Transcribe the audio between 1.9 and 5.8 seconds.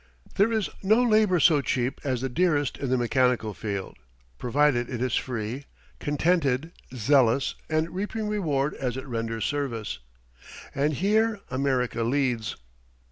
as the dearest in the mechanical field, provided it is free,